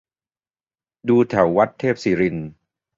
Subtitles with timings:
[1.07, 2.49] ดูแถววัดเทพศิรินทร์